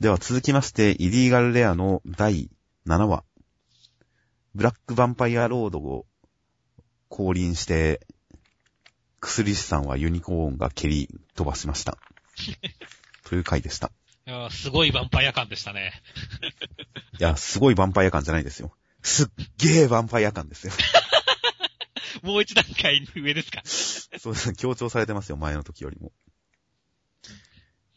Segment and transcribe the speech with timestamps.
[0.00, 2.48] では続きまして、イリーガルレアの第
[2.86, 3.22] 7話。
[4.54, 6.06] ブラックヴァンパイアロードを
[7.10, 8.00] 降臨して、
[9.20, 11.98] 薬師さんはユニコーンが蹴り飛ばしました。
[13.28, 13.92] という回でした。
[14.26, 15.92] いやーすごいヴァンパイア感でしたね。
[17.20, 18.74] いや、すごいヴァンパイア感じゃないですよ。
[19.02, 19.28] すっ
[19.58, 20.72] げーヴァンパイア感ですよ。
[22.22, 23.60] もう一段階上ですか？
[23.66, 26.10] そうですね、強調されてますよ、前の時よりも。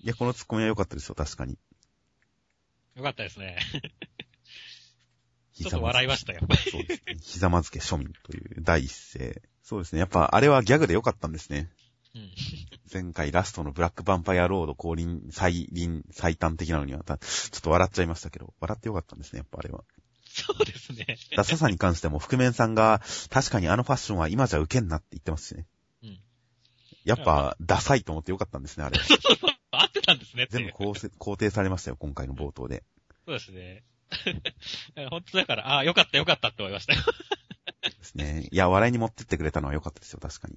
[0.01, 1.57] いや、このツッコミは良かったですよ、確かに。
[2.95, 3.57] よかったですね。
[5.53, 6.41] ちょひっと笑いましたよ。
[6.71, 7.15] そうですね。
[7.21, 9.41] ひざまずけ庶民という第一声。
[9.61, 9.99] そうですね。
[9.99, 11.69] やっぱあれはギャグで良かったんですね。
[12.15, 12.31] うん。
[12.91, 19.83] 前回ラストのブラックヴァンパイアロード降臨、再臨、最短的なのにはた、ちょっと笑っちゃいましたけど、笑って良かったんですね、やっぱあれは。
[20.25, 21.17] そうですね。
[21.35, 25.67] だ笹に関しても、覆面さんが、確かにあのファッションは今じゃウケんなって言ってますしね。
[26.03, 26.19] うん。
[27.03, 28.99] やっぱ、ダサいと思って良かったんですね、あれ。
[28.99, 29.52] 合ってたん
[30.35, 30.65] ですね。
[30.65, 32.83] 全部肯定されましたよ、今回の冒頭で。
[33.25, 33.83] そうですね。
[35.09, 37.01] 本当だから、ああ、よかったよかったって思いましたよ。
[37.81, 38.47] ですね。
[38.51, 40.55] いや、笑いに持ってってくれたのは良かったですよ、確かに。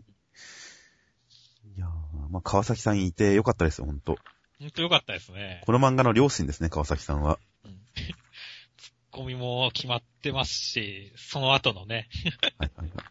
[1.77, 1.91] いやー、
[2.31, 4.19] まあ、川崎さんいて良かったですよ、ほんと。
[4.59, 5.63] 本当よかったですね。
[5.65, 7.39] この漫画の両親ですね、川崎さんは。
[7.65, 7.81] うん
[8.77, 12.09] ツッコミも決まってますし、その後のね、
[12.59, 13.05] はいはいはい。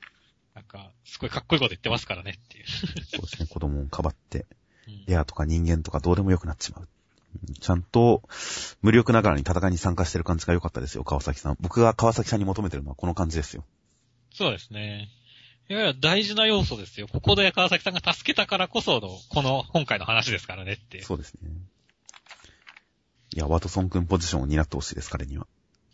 [0.53, 2.67] なんか、すごいかっこいいこと言ってますからねっていう。
[2.67, 4.45] そうですね、子供をかばって、
[4.87, 6.81] うんレアとか人間とかどうでもよくなっちまう。
[6.81, 8.23] うんちゃんと、
[8.81, 11.57] 無力ながらに戦いに参加してる感じが良かったですよ、川崎さん。
[11.59, 13.65] 僕が川崎さんに求めてるのはこの感じですよ。
[14.33, 15.09] そうですね。
[15.67, 17.07] いやいや、大事な要素ですよ。
[17.07, 21.03] ここで川崎さんが助けたからこその、この今回の話ですからねっていう。
[21.03, 21.49] そうですね。
[23.33, 25.47] いや、ワトソン君ポジションを担ってほしいです、彼には。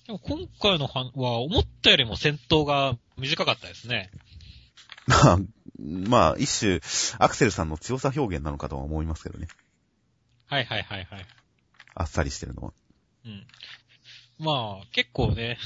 [0.06, 4.12] でも今回のはは思ったよりも戦闘が短かったですね。
[5.08, 5.40] まあ、
[5.80, 6.80] まあ、一種、
[7.20, 9.48] アクセルさんの強さ表現なのかとは思いますけどね。
[10.46, 11.26] はいはいはいはい。
[11.96, 12.74] あっさりしてるのは。
[13.26, 13.48] うん。
[14.40, 15.58] まあ、結構ね、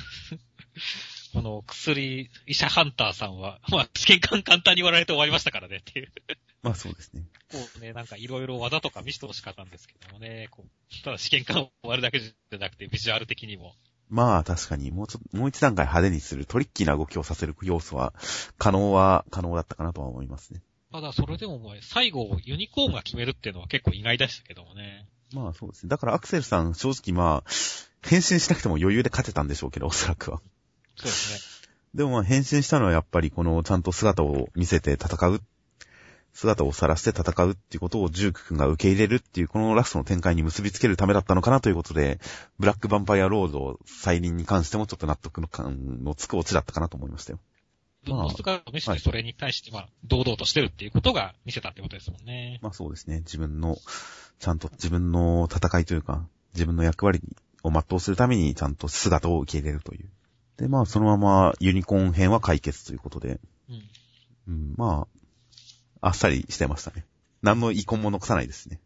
[1.33, 6.11] この薬、医者ハンターさんは、まあ、試験官簡単に割られて終わりましたからねっていう。
[6.61, 7.23] まあそうですね。
[7.52, 13.76] こうね、なんかいろいろ技とか見せてほしかったんですけどもね、こう、ただ試験官を終わるだけじゃなくて、ビジュアル的にも。
[14.10, 18.14] まあ確かに、もうちょっと、もう一段階派手にするトリッキーな動きをさせる要素は、
[18.58, 20.61] 可能は、可能だったかなとは思いますね。
[20.92, 25.08] ただ、それでももう、最後、ユニコーンが決めるっていうのは結構意外でしたけどもね。
[25.33, 25.89] まあそうですね。
[25.89, 27.49] だからアクセルさん、正直まあ、
[28.04, 30.42] 変身しなくても余裕で勝てたんでしょうけど、おそらくは。
[30.95, 31.55] そうですね。
[31.95, 35.42] でもまあ変身したのはやっぱりこのちゃんと姿を見せて戦う、
[36.36, 42.20] 姿を晒して戦うっていうことをジューク君が受け入れるっていうこのラストの展開に結びつけるためだったのかなということで、
[42.60, 47.40] ブラックヴァンパイアロード再臨に関してもちょっと納得の感のつくオチだったかなと思いましたよ。
[48.06, 52.60] まあむしろそれに対して、まあ、堂々としてるっていうことが見せたってことですもんね。
[52.62, 53.20] まあそうですね。
[53.20, 53.78] 自分の、
[54.40, 57.22] ちゃんと自分の戦いというか、自分の役割
[57.64, 60.10] を全うするためにちゃんと姿を受け入れるという。
[60.58, 63.82] で、まあそのままユニコーン編は解決ということで、うん。
[64.48, 65.14] うん、まあ、
[66.05, 67.04] あっさりしてましたね。
[67.42, 68.80] 何の遺恨も残さないですね。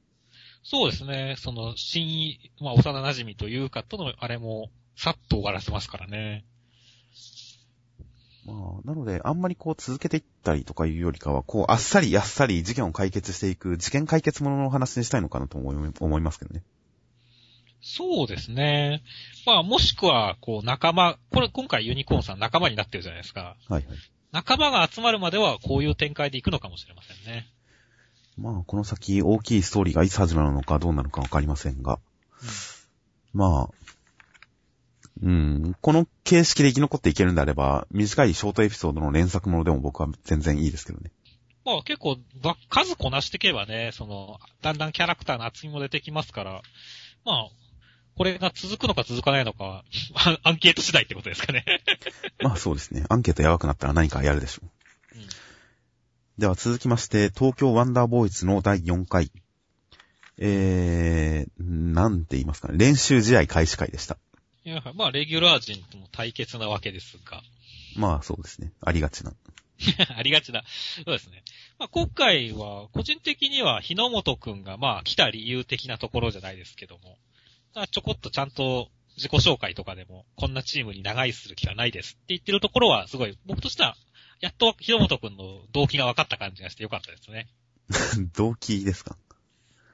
[0.64, 1.36] そうですね。
[1.38, 6.46] その、新、まあ、幼馴染というかとの、あれも、さっと終わらせますからね。
[8.46, 16.64] まあ、なので、あんまりこう続けていったりとかいうよりかは、こう、あっさりあっさり事件を解決していく、事件解決もののお話にしたいのかなと思い思いますけどね。
[17.82, 19.04] そうですね。
[19.46, 23.58] まあ、もしくは、こう、仲間、これ、今回ユニコーンさん仲間になってるじゃないですか。
[23.68, 23.98] はいはい。
[24.32, 27.48] 仲間が集まるまでは、こういう展開でいくのかもしれませんね。
[28.38, 32.00] まあ、この先大きいストーリーがいつ始まるのかどうなのかわかりませんが、
[33.34, 33.90] まあ、
[35.22, 41.12] うん、この形式で生き残っていけるんであれば、短いショートエピソードの連作ものでも僕は全然いいですけどね。
[41.66, 46.62] まあ、結構、ば数こなしていけばね、その、だんだんキャラクターの厚みも出てきますから、
[47.26, 47.50] まあ、
[48.20, 51.64] これが続くのか続かないのかは、ア ンアンケート次第ってことですかね。
[52.44, 53.06] まあそうですね。
[53.08, 54.64] アンケートやばくなったら何かやるでしょ
[55.16, 55.20] う。
[55.20, 55.30] うん
[56.38, 59.32] では続きまして、東京ワンダーボーイズの第4回。
[60.38, 62.78] えー、なんて言いますかね。
[62.78, 64.18] 練習試合開始会でした。
[64.66, 67.42] いやまあ、レギュラー陣との対決なわけですが。
[67.96, 68.72] まあそうですね。
[68.82, 69.34] ありがちな。
[70.16, 70.64] ありがちな。
[70.96, 71.44] そうですね。
[71.78, 77.18] まあ、今回は、個人的には、日野本くんが、まあ、来た理由的なところじゃないですけども、
[77.80, 83.96] まあちょこっとちゃんと自己紹介とかでも、こんなチームに長居する気はないですって言ってるところは、すごい、僕としては、
[84.42, 87.48] やっと日野本くんの動機が分かった感じがしてよかったですね。
[88.36, 89.16] 動機ですか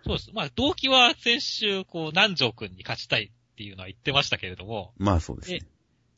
[0.04, 0.32] そうです。
[0.34, 5.60] まあ、動機は先週、こう、南條くんに勝ちたいっていうのは言ってましたけれども、まあそうですね。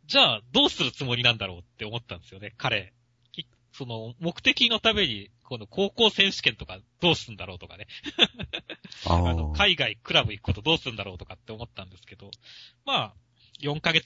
[0.06, 2.94] じゃあ、どうするつもりなんだろうって思ったんですよね、彼。
[3.34, 7.88] きその、目的のために、この高校選手権とかどうするんだろうとかね。
[9.06, 12.32] ああの、海外クラブ行くことどうするんだろうとかって思ったんですけど、
[12.86, 13.14] まあ、
[13.62, 14.06] 4ヶ月、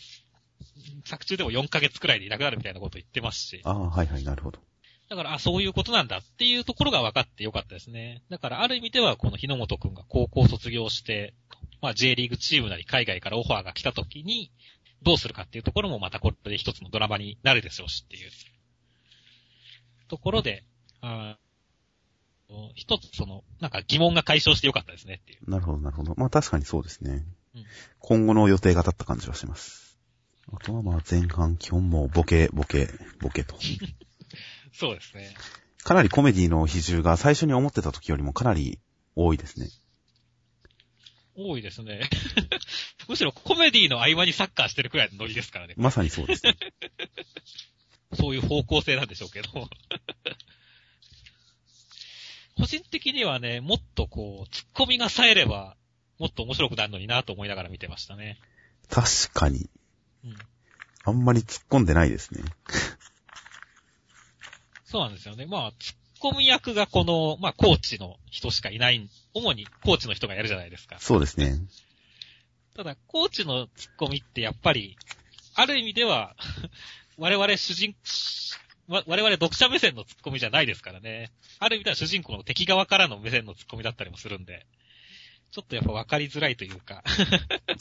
[1.05, 4.59] 作中でも4ヶ月くらいでいなくなるみたいなこと言ってますし、ああ、はいはい、なるほど。
[5.09, 8.23] だから、あ、そういうことなんだっていうところが分かってよかったですね。
[8.29, 11.33] だから、ある意味では、この日野本くんが高校卒業して、
[11.81, 14.51] まあ、J リーグチームなり海外からオファーが来た時に、
[15.01, 18.31] どうするかっていうところもまたこれで一つのドラマになるでしょうしっていう
[20.07, 20.63] ところで、
[21.01, 21.50] あー
[22.75, 25.49] 一つその、なんか疑問が解消してよかったですねっていう。
[25.49, 26.13] なるほど、なるほど。
[26.17, 27.25] まあ確かにそうですね。
[27.55, 27.65] うん
[27.99, 29.97] 今後の予定が立った感じはします。
[30.51, 32.89] あとはまあ前半基本もボケ、ボケ、
[33.19, 33.55] ボケと。
[34.73, 35.33] そうですね。
[35.83, 38.79] かなりコメディの比重が最初に思ってた時よりもかなり
[39.15, 39.69] 多いですね。
[41.35, 42.01] 多いですね。
[43.07, 45.73] むしろコメディの合間にサッカーしてるくらいのノリですからね。
[45.77, 46.57] まさにそうですね。
[48.13, 49.69] そういう方向性なんでしょうけど。
[52.61, 55.75] 個人的にはね、もっとこう、ツッコミが冴えれば、
[56.19, 58.37] もっと面白くなるのになと思いながら見てましたね。
[58.87, 59.67] 確かに。
[60.23, 60.37] うん。
[61.03, 62.43] あんまり突っ込んでないですね。
[64.85, 65.47] そうなんですよね。
[65.47, 70.97] まあ、ツッコミ役がこの、まあ、コーチの人しかいない、主にコーチの人がやるじゃないですか。
[70.99, 71.57] そうですね。
[72.75, 74.99] ただ、コーチのツッコミってやっぱり、
[75.55, 76.35] ある意味では、
[77.17, 77.95] 我々主人、わ
[78.87, 81.31] 我々読者目線のツッコミじゃないですからね。
[81.59, 84.65] ある意味では主人公の敵側からの目線のツッコミだったりもするんで、
[85.51, 87.03] ちょっとやっぱ分かりづらいというか、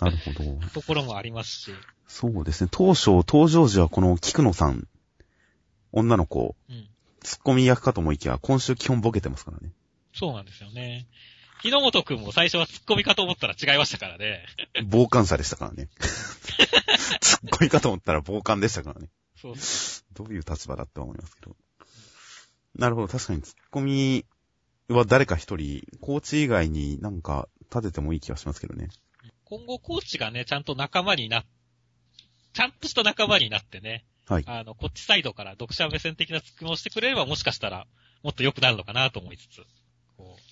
[0.00, 0.68] なるほど。
[0.74, 1.72] ところもありますし、
[2.06, 2.68] そうですね。
[2.72, 4.88] 当初、登場時はこの菊野さん、
[5.92, 6.88] 女の子、うん。
[7.22, 9.72] ツッコミ役かと思いきや、今週基本ボケてますからね。
[10.14, 11.06] そうなんですよね。
[11.62, 14.46] 日野本くんも最初はツッコミかと思ったら違いましたからね。
[14.90, 15.88] 傍観者でしたからね。
[17.20, 19.08] ツッコミかと思ったら傍観でしたからね。
[19.40, 19.54] そう
[20.12, 21.56] どういう立場だって思いますけど。
[22.76, 23.08] なるほど。
[23.08, 24.26] 確かにツッコミ
[24.88, 28.88] は誰か一人、コーチ以外になんか立ててもいい気がしますけどね。
[29.44, 31.44] 今後コーチがね、ちゃんと仲間にな、
[32.52, 34.44] ちゃんとした仲間になってね、はい。
[34.46, 37.86] あの、こっちサイドから読者目線的なツッコミをしてくれればもしかしたら
[38.22, 39.62] もっと良くなるのかなと思いつつ、
[40.16, 40.49] こう、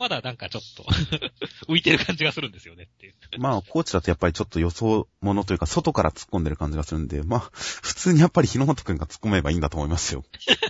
[0.00, 0.84] まだなんかちょっと
[1.70, 3.14] 浮いてる感じがするんですよねっていう。
[3.38, 10.24] まあ、コーチだとやっぱりちょっと予想ものというか、外から突っ込んでる感じがするんで、まあ、 普通にやっぱり日野本くんが突っ込めばいいんだと思いますよ。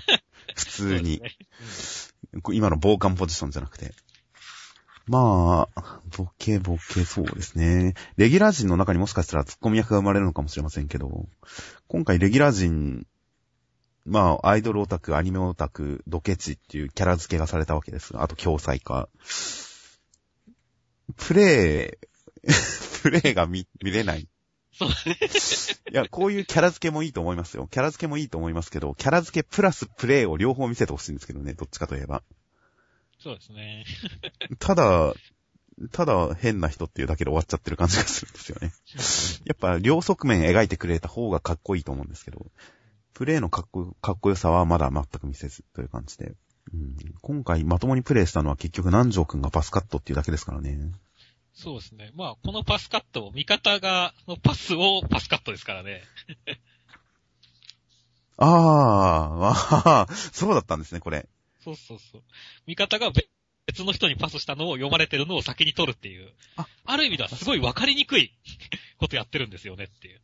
[0.57, 1.19] 普通に。
[1.19, 3.95] そうですね今の傍観ポジションじゃなくて。
[5.07, 7.95] まあ、ボケボケそうですね。
[8.17, 11.29] レギュラー陣の中にもしかしたらツッコミ役が生まれるのかもしれませんけど、
[11.89, 13.07] 今回レギュラー陣、
[14.07, 19.09] まあ、アイドルオタク、アニメオタク、ドケチっていうキャラ付けがされたわけですが、あと共済化。
[21.17, 21.99] プレ
[22.45, 22.51] イ、
[23.03, 24.29] プレイが見、見れない。
[24.73, 25.19] そうね。
[25.91, 27.69] いや、こういうキャラ付けもいいと思いますよ。
[27.71, 32.23] キャラ付けもいいと思いますけど、キャラ付けプラスプレイを両方見せてほしいんですけどね、どっちかといえば。
[33.19, 33.85] そうですね。
[34.59, 35.13] ただ、
[35.93, 38.73] ただ変な人っていうだけで終わっちゃってる感じがするんですよね。
[39.45, 42.47] やっぱ両側面描いてくれた方がかっこいいと思うんですけど、
[43.15, 46.35] プレイのかっこかっこよさはまだ全く見せずという感じで。
[46.73, 50.79] うん、今回まともにプレイしたのは結局南條くんがパスカットっていうだけですからね。
[51.53, 52.11] そうですね。
[52.15, 56.03] まあ、このパスカットも味方が、のパスをパスカットですからね。
[58.39, 61.29] あー、あーそうだったんですね、これ。
[61.63, 62.23] そうそうそう。
[62.67, 63.29] 味方が別
[63.67, 66.33] 別の人にパスしたのを読まれてるのを先に取るっていう。
[66.57, 68.33] あある意味ではすごい分かりにくい
[68.99, 70.21] ことやってるんですよねっていう。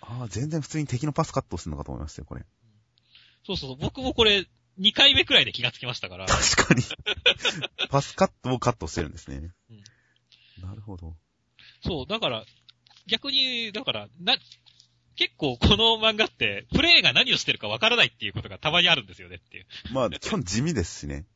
[0.00, 2.44] あー、全然普通に敵のパスカットするのかと思いましたよ、これ。
[3.44, 3.78] そうそうそう。
[3.78, 4.46] 僕もこれ、
[4.78, 6.26] 2回目くらいで気がつきましたから。
[6.26, 6.82] 確かに。
[7.88, 9.52] パスカットをカットしてるんですね。
[9.70, 9.82] うん
[10.60, 11.16] なるほど。
[11.84, 12.44] そう、だから、
[13.06, 14.36] 逆に、だから、な、
[15.16, 19.66] 結構この漫画って、プレイが何をしてるか分からないっていうことがたまにあるんですよねっていう。
[19.92, 21.26] まあ、基本地味ですしね。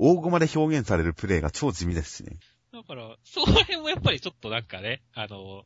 [0.00, 0.16] うん。
[0.18, 2.36] 大駒で表現されるプレイが超地味ですしね。
[2.72, 5.64] だから、その辺もやっぱりちょっとなんかね、あの、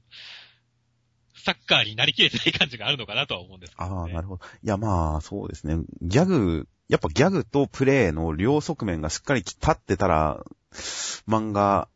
[1.37, 3.97] サッカーになりきれてない感じがあるのかなとは思うんですけど、ね。
[3.97, 4.45] ああ、なるほど。
[4.63, 5.77] いや、まあ、そうですね。
[6.01, 10.45] ギャグ、やっぱギャグとプレイの両側面がしっかり立ってたら、
[11.29, 11.89] 漫画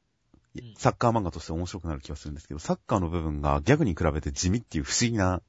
[0.56, 5.42] うん、サッカー漫画として面白くなる気がするんですけど、サッカーの部分がギャグに比べて地味っていう不思議な、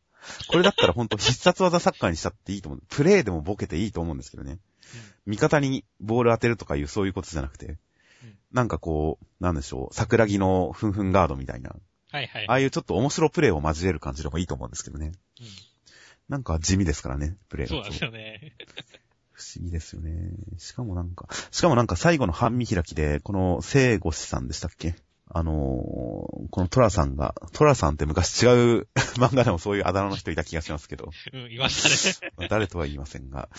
[0.50, 2.81] これだったら本当必殺技サッカーにしたっていいと思う。
[2.89, 4.60] プレイでもボケていいと思うんですけどね。
[5.25, 7.77] 味方にボール当てるとかいうそういうことじゃなくてうん、
[8.51, 11.75] なんかこう、なんでしょう、桜木のふんふんガードみたいな、
[12.12, 12.48] はいはい。
[12.48, 15.08] ああいうちょっと面白プレイを交える感じでもいいと思うんですけどね。
[15.08, 15.10] う
[15.43, 15.46] ん
[16.29, 17.75] なんか地味ですからね、プレイが。
[17.75, 18.53] そうですよね。
[19.31, 20.31] 不思議ですよね。
[20.60, 24.96] しかもなんか、しかもなんか最後の半見開きで、この聖護士さんでしたっけ？
[25.31, 28.48] あのーこのトラさんが、トラさんって昔違
[28.79, 28.88] う
[29.19, 32.31] 漫画でもそういうあだ名の人いた気がしますけど、うん、いましたね。
[32.38, 33.50] まあ誰とは言いませんが、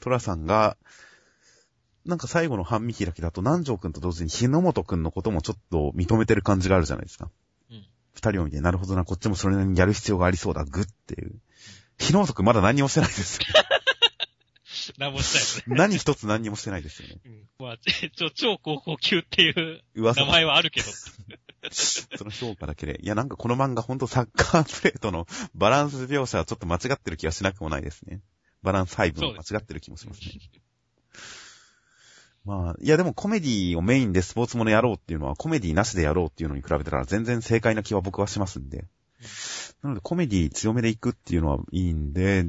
[0.00, 0.76] トラさんが、
[2.04, 7.30] なんか最後の半見開きだと南條くんと同時に日野本くんのこともちょっと認めてる感じがあるじゃないですか。
[7.70, 7.86] うん。
[8.14, 11.40] 二人を見て、なるほどな、こっちもそれなりにやる必要がありそうだ、グッっていう。
[11.98, 13.42] 日野本くんまだ何にもしてないですよ。
[14.98, 15.76] 何もしたいですね。
[15.76, 17.16] 何一つ何にもしてないですよね。
[17.24, 17.48] うん。
[17.58, 17.78] まあ、
[18.34, 20.86] 超高校級っていう噂名前はあるけど。
[21.70, 23.00] その評価だけで。
[23.02, 28.20] いや、なんかこの漫画ほんとサッカープレートのバランス描写はちょっと間違ってる気がしなくもないですね。
[28.62, 30.40] バランス配分間違ってる気もしますね。
[32.44, 38.86] まあ、いやでもコメディをメインでスポーツものやろうっていうのはコメディなしでやろうっていうのに比べたら全然正解な気は僕はしますんで。
[39.82, 42.46] なのでコメディ強めでいくっていうのはいいんで、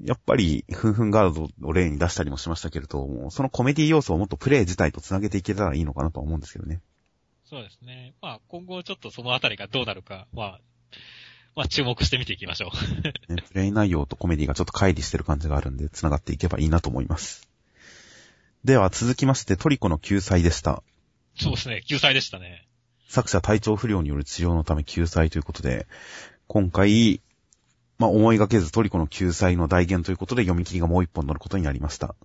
[0.00, 6.80] やっぱり、ふんふんガードを例に出したりもしましたけれども、そのコメディ要素をもっとプレイ自体と繋げていけたらいいのかなとは思うんですけどね。
[7.44, 8.14] そうですね。
[8.22, 10.60] まあ、今後ちょっとそのあたりがどうなるか、まあ、
[11.54, 12.72] まあ、注目して見ていきましょう。
[13.34, 17.48] ね、プレイ内容とコメディがちょっと乖離してる感じがあるんで、繋がっていけばいいなと思います。
[18.64, 20.82] では続きまして、トリコの救済でした。
[21.36, 21.82] そうですね。
[21.82, 22.66] 救済でしたね。
[23.08, 25.86] 作者体調不良による治療のため救済ということで、
[26.46, 27.20] 今回、
[28.02, 32.16] まあ、思いがけずトリコの救済の代言ということで読み切りがもう一本乗ることになりました。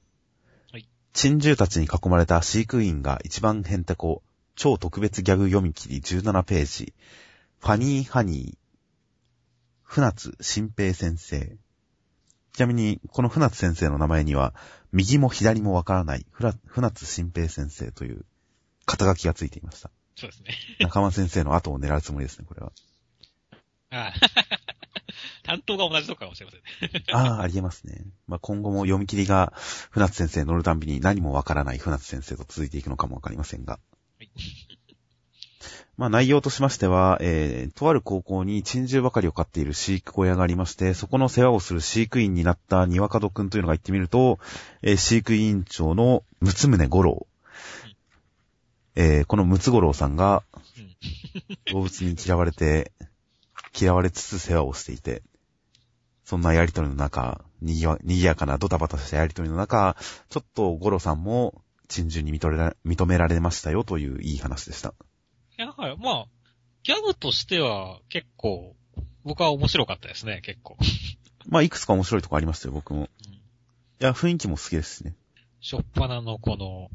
[0.72, 0.90] はい。
[1.14, 4.24] 珍獣たちに囲まれた飼育員が一番ヘンテコ、
[4.56, 6.94] 超特別ギャグ読み切り17ページ、
[7.60, 8.58] ファニーハニー、
[9.84, 11.56] 船津新平先生。
[12.54, 14.56] ちなみに、この船津先生の名前には、
[14.92, 18.26] 右も左もわからない、船津新平先生という
[18.88, 19.92] 肩書きがついていました。
[20.16, 20.56] そうですね。
[20.90, 22.72] 中間先生の後を狙うつもりですね、これは。
[23.92, 24.67] ああ
[25.58, 27.04] 担当が同じとこかもしれませんね。
[27.12, 28.04] ああ、ありえますね。
[28.28, 29.54] まあ、今後も読み切りが、
[29.92, 33.80] 船津先生乗るたんびに何もわからない船津先生と続いていくのかもわかりませんが。
[34.20, 34.30] はい
[35.98, 44.38] まあ、内容としましては、えー、とある高校に珍獣ばかりを飼っている飼育小屋がありまして、そこの世話をする飼育員になった庭門くんというのが言ってみると、
[44.84, 47.28] えー飼育委員長の六宗五郎。
[48.96, 50.44] えー、この六つ五郎さんが、
[50.78, 51.74] うん。
[51.74, 52.92] 動物に嫌われて、
[53.80, 55.22] 嫌われつつ世話をしていて、
[56.28, 59.96] そんなやりとりの中、にぎわ、にぎやかなドタバタしたやりとりの中、
[60.28, 64.94] ちょっとゴロさんも珍獣に認めら認められましたよといういい話でした。
[65.58, 66.26] いや、だから、まあ、
[66.84, 68.76] ギャグとしては結構、
[69.24, 70.76] 僕は面白かったですね、結構。
[71.48, 73.04] まあ、いくつか面白いとこありましたよ、僕も。
[73.04, 75.16] うんいや、雰囲気も好きですしね。
[75.62, 76.90] しょっぱなのこの、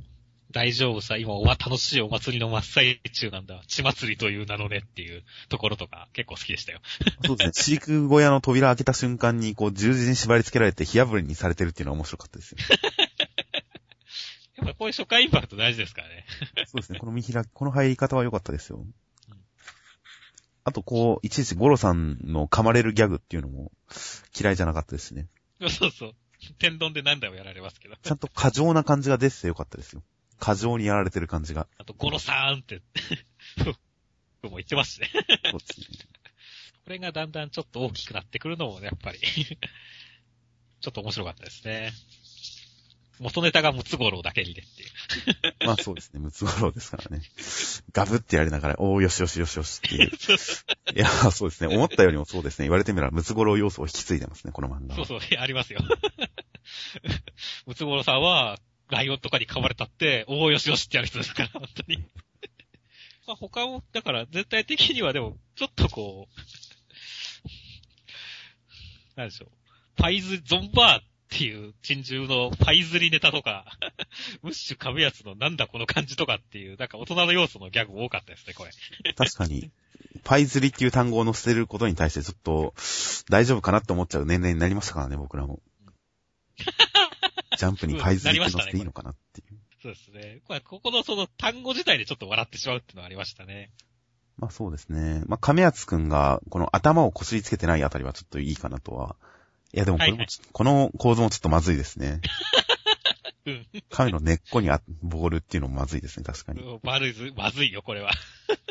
[0.53, 3.63] 大丈夫さ、今おま、楽しいお祭りの真っ最中なんだ。
[3.67, 6.81] 血祭りという名のねっていうところとか結構好きでしたよ。
[7.25, 7.53] そうですね。
[7.65, 12.59] 飼育小屋の扉開けた瞬間に、こう、十字に縛り付けられて火炙りにされてるっていうのは面白かったですよ。
[14.57, 16.27] やっぱこういう初回インパクト大事ですからね。
[16.67, 16.99] そうですね。
[16.99, 18.87] この見開き、この入り方は良かったですよ。
[20.65, 23.73] あと、こう、いちいちゴロさんの噛まれるギャグっていうのも
[24.39, 25.29] 嫌いじゃなかったですしね。
[25.69, 26.15] そうそう。
[26.59, 27.97] 天丼で何台もやられますけど。
[28.01, 30.03] ちゃんと過剰な感じが出てて良かったですよ。
[30.43, 31.69] 過剰にやられてる感じが。
[31.79, 32.83] あと、ゴロさーんって、
[34.43, 35.09] 僕も言ってますしね。
[35.53, 39.55] これがだんだんちょっと大きくなってくるのもね、やっぱり、 ちょ
[40.89, 41.93] っと面白かったですね。
[43.21, 44.91] 元ネタがムツゴロウだけにでっていう。
[45.65, 46.19] まあそうですね。
[46.19, 47.23] ムツゴロウですからね。
[47.93, 50.11] ガブってやりながら、おーよしよしよしよしっていう。
[50.93, 51.73] いや、そうですね。
[51.73, 52.65] 思ったよりもそうですね。
[52.65, 55.07] 言われてみればムツゴロウ要素を引き継いでますね、この漫画は。
[55.07, 55.79] そうそう、ありますよ。
[57.67, 58.59] ムツゴロウさんは、
[58.93, 62.05] ライオンとかに噛まれたって、おーよしよしってやる人ですから、本当に。
[63.27, 66.41] まあ他も、だから全体的にはでも、ちょっとこう、
[69.17, 69.49] なんでしょう。
[69.97, 73.65] パイズ、ゾンバーっていう珍獣のパイズリネタとか、
[74.43, 78.73] ムッシュ噛むやつのなんだこの感じとかっていう、なんか大人の要素のギャグ多かったですね、これ。
[79.15, 79.71] 確かに、
[80.23, 82.75] パイ釣りっていう単語を載せてることに対してちょっと、
[83.31, 85.63] 大丈夫かなって思っちゃう年齢になりましたからね、僕らも。
[87.63, 89.57] ジャンプにパイ釣りって載せていいのかなっていう。
[89.81, 90.41] そうですね。
[90.49, 93.71] これ、ここのその単語自体でちょっと笑ってしまうっていうのがありましたね。
[94.37, 95.23] まあそうですね。
[95.27, 99.15] まあ亀厚くんが、この頭をこすりつけてないあたりはちょっといいかなとは。
[99.73, 102.21] いやでもこれもちょっと、この構造もちょっとまずいですね。
[103.47, 103.67] うん。
[103.91, 106.63] 亀の根っこにあボールっていうのもまずいですね、確かに。
[106.83, 108.11] まずい、まずいよ、これは。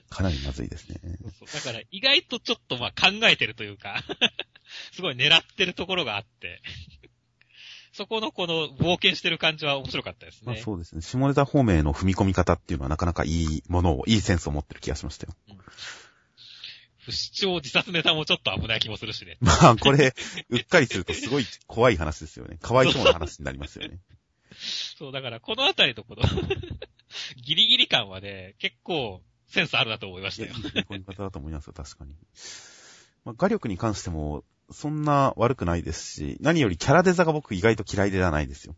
[0.10, 1.00] かなりまずいですね。
[1.40, 4.04] そうだから、意外とちょっとまあ考えてるというか、
[4.94, 6.62] すごい狙ってるところがあって、
[7.94, 10.62] そこのこの冒険してる感じは面白かったですまあね。
[10.62, 11.02] そうですね。
[11.02, 15.34] 下ネタ方面への踏み込み方っていうのはなかなかいいものを、いいセンスを持ってる気がしましたよ。
[17.00, 19.38] 不死鳥自殺ネタもちょっと危ない気もするしね。
[19.42, 20.14] まあこれ、
[20.50, 22.58] うっかりするとすごい怖い話ですよね。
[22.62, 24.00] かわいそうな話になりますよね。
[24.98, 26.24] そう、だからこのあたりのこの、
[27.44, 30.64] ギリギリ感はね、結構センスあるなと思いましたよいい。
[30.64, 32.16] 踏み込み方だと思いますよ、確かに。
[33.26, 38.76] まあ、画力に関しても、そんな悪くないですし、何よりキャラデザが僕意外と嫌いではないですよ。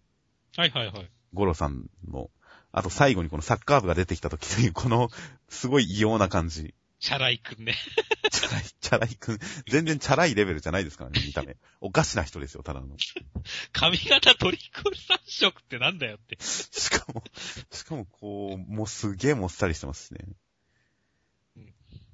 [0.55, 1.09] はいはいはい。
[1.33, 2.29] ゴロさんの、
[2.71, 5.09] あと最後にこのサッカー部が出てきた時という、この、
[5.49, 6.73] すごい異様な感じ。
[6.99, 7.75] チャラいくんね。
[8.31, 9.39] チャラい、チャラいくん。
[9.67, 11.57] 全然チャラいレベルじゃないですからね、見た目。
[11.81, 12.95] おかしな人ですよ、ただの。
[13.73, 16.37] 髪型トリコル三色ってなんだよって。
[16.39, 17.23] しかも、
[17.71, 20.25] しかもこう、もうすげえもっさりしてますしね。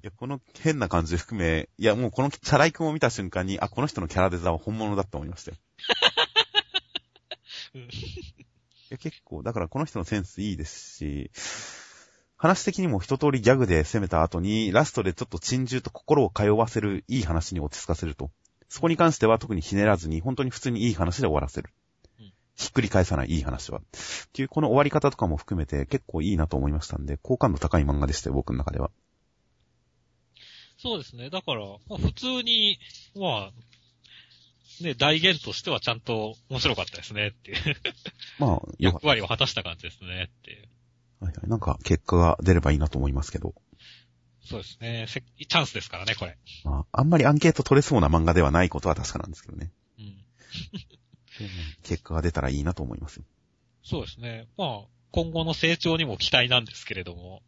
[0.00, 5.56] んいや、この変な感じ含め、いや、もうこのチャラいくんを見た瞬間に、あ、この人のキャラデザは本物だと思いましたよ。
[7.74, 7.86] うんい
[8.88, 11.30] や、結構、だからこの人のセンスいいですし、
[12.36, 18.30] 話的にも一通りギャグで攻めた後に、ラストでちょっと珍獣と心を通わせるいい話に落ち着かせると。
[18.68, 21.70] そこに関しては特にひねらずに、本当に普通にいい話で終わらせる
[22.18, 22.32] うん。
[22.56, 23.78] ひっくり返さないいい話は。
[23.78, 23.82] っ
[24.32, 28.90] ていう、この終わり方とかも含めて結構いいなと思いましたんで、好感度高い漫画でしたよ、僕の中では。
[30.82, 31.28] そうですね。
[31.28, 32.78] だから、まあ、普通に、
[33.14, 37.56] まあ、ね、大言としてはちゃんと面白かったですねっていう。
[38.38, 40.68] まあ、 役割を果たした感じですねっていう。
[41.20, 41.26] た。
[41.26, 41.48] はいはい。
[41.50, 43.54] なんか、結果が出ればいいなと思いますけど。
[44.42, 45.04] そうですね。
[45.06, 46.38] せチャンスですからね、これ。
[46.64, 49.70] まあ、あんまりアンケート取れそうな漫画ではないことは確かなんですけどね。
[49.98, 50.24] うん。
[51.84, 53.24] 結果が出たらいいなと思いますよ。
[53.82, 54.48] そうですね。
[54.56, 57.42] まあ、今後の成長にも期待なんですけれども。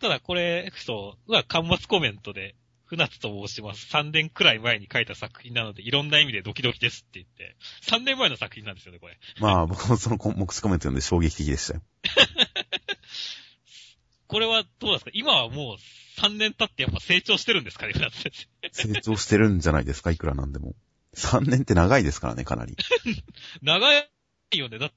[0.00, 2.54] ただこれ、そう、まあ、端末コメントで、
[2.84, 3.88] 船津と申します。
[3.92, 9.18] 3年くらい前に書いた作品なので、いろんな意味でドキドキですって言って、3年前の作品なんですよね、これ。
[9.40, 11.82] まあ、僕もそのコ目視コメント読んで衝撃的でしたよ。
[14.28, 15.10] これはどうですか？
[15.14, 15.76] 今はもう
[16.20, 18.32] 3年経ってやっぱ成長してるんですかね、船津先
[18.72, 18.88] 生。
[18.94, 20.74] 成長してるんじゃないですか、いくらなんでも。
[21.14, 22.74] 3年って長いですからね、かなり。
[22.74, 22.76] い
[23.62, 24.08] 長い
[24.52, 24.96] よね、だって。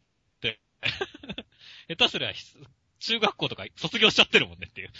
[1.89, 2.33] 下手すりゃ、
[2.99, 4.91] 中学校とか卒業しちゃってるもんねっていうい。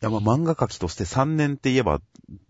[0.00, 2.00] や、まあ漫画描きとして3年って言えば、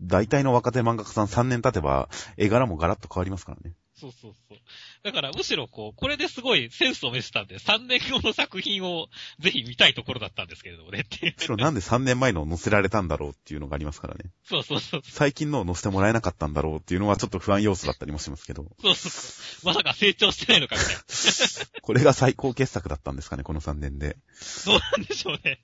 [0.01, 3.75] 大体の若手漫画家さん3年経てば、絵柄もガラッと変わりますからね。
[4.01, 4.57] そうそうそう。
[5.03, 11.33] だからむしろこう、これですごいセンスを見せたんで、3年後の作品をぜひ見たいところだったんですけれどもねっていう。
[11.37, 14.31] むしろなんで3年前のを載せられたんだろうっていうのがありますからね。
[14.43, 15.01] そうそうそう。
[15.05, 19.65] 最近のを載せてもらえなかったんだろうっていうのはちょっと不安要素だったりもしますけど、そうそうそう。
[19.67, 21.01] まさか成長してないのかみたいな。
[21.81, 24.17] これが最高傑作だったんですかね、この3年で。
[24.65, 25.59] どうなんでしょうね。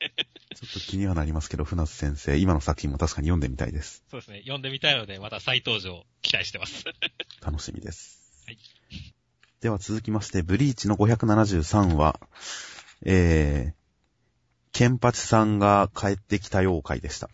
[0.55, 4.03] ちょっと気にはなりますけど、船津先生、今の作品も確かに読んでみたいです。
[4.09, 4.39] そうですね。
[4.41, 6.83] 読んでみたいので、また再登場期待してます。
[7.41, 8.26] 楽しみです。
[8.47, 8.57] はい。
[9.59, 12.17] では続きまして、ブリーチの573話、
[13.03, 13.73] えー、
[14.71, 17.29] ケンパチさんが帰ってきた妖怪でした。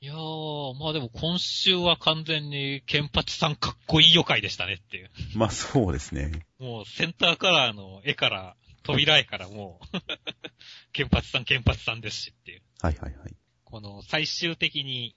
[0.00, 5.10] いやー、まあでも今週は完全にケンパチさんかっこいい予会でしたねっていう。
[5.34, 6.46] まあそうですね。
[6.60, 9.98] もうセンターカラーの絵から、扉絵からもう、
[10.92, 12.62] ケンパチさんケンパチさんですしっていう。
[12.82, 13.34] はいはいはい。
[13.64, 15.16] この最終的に、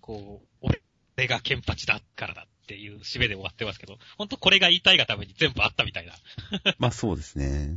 [0.00, 0.68] こう、
[1.16, 6.14] 俺がケンパチだからだっていう締めで終わってますけど、ほんとこれが言いたいがために全部あったみたいな。
[6.78, 7.76] まあそうですね。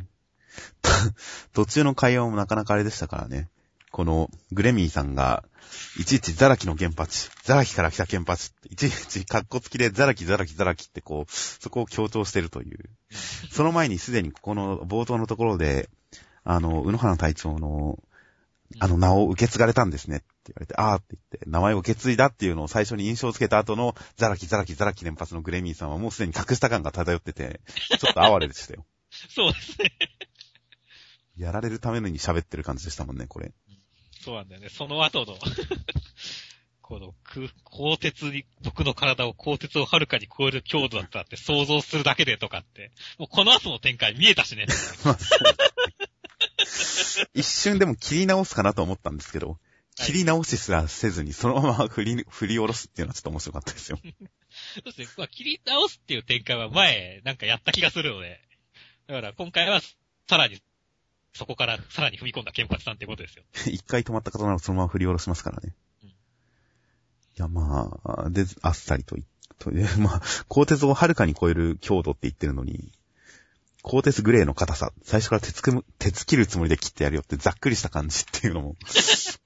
[1.54, 3.50] 途中の会話もなかなかあれでしたからね。
[3.92, 5.44] このグレミーさんが、
[6.00, 12.90] いちいちザラキの原発、ザラキから来た原発、いちいちカッコつきでザラキザラキザラキってこう、そこを強調してるという。
[13.52, 15.90] その前にすでにここの冒頭のところで、
[16.44, 18.00] あの、宇野原隊長の、
[18.80, 27.62] あの名を受け継がれたんですねって言われて、あーって言って、名前を受け継いだっていうのを最初に印象をつけた後の、ザラキザラキザラキ連発のグレミーさんはもうすでに隠した感が漂ってて、
[28.00, 28.86] ちょっと哀れでしたよ。
[29.12, 29.92] そうですね。
[31.38, 33.54] やられるためのに喋ってる感じでしたもんね、これ。
[34.24, 34.70] そうなんだよね。
[34.70, 35.38] その後の、
[36.82, 44.66] この、く、鋼鉄に、僕の体を鋼鉄をはるかに超える強度だったって想像するだけでとかって、もうこの後の展開見えたしね。
[47.34, 49.60] 一瞬でも切り直すかなと思ったんですけど、
[49.98, 54.00] 切り直しすらせずにそのまま振り、 振り下ろすっていうのはちょっと面白かったですよ。
[54.76, 55.08] そうですね。
[55.18, 58.40] まあ、切り直すっていう展開は前、なんかやった気がするので。
[59.08, 60.62] だから今回は、さらに、
[61.34, 63.44] そこからさらに踏み込んだ剣発さんってことですよ。
[63.72, 65.74] 一回止まった方ならそのまま振り下ろしますからね。
[66.04, 66.14] うんい
[67.40, 69.24] や、まあ、で、あっさりとい、
[69.60, 72.92] という、まあ、鋼鉄をはるかに超える強度って言ってるのに、
[73.84, 78.76] 鋼鉄グレーの硬さ、最初から鉄くむ、鉄切るつもりで切ってやるよってざっくりした感じっていうのも、